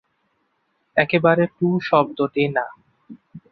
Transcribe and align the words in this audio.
একেবারে 0.97 1.43
টুঁ 1.55 1.73
শব্দটি 1.87 2.43
না। 2.55 2.65